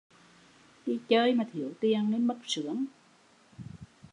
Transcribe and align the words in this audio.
Đi 0.85 0.99
chơi 1.07 1.33
mà 1.33 1.45
thiếu 1.53 1.71
tiền 1.79 2.11
nên 2.11 2.27
mất 2.27 2.37
sướng 2.45 2.85